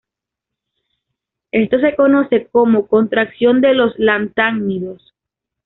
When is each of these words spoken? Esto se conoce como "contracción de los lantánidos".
Esto 1.51 1.79
se 1.79 1.95
conoce 1.95 2.47
como 2.51 2.87
"contracción 2.87 3.61
de 3.61 3.75
los 3.75 3.93
lantánidos". 3.99 5.13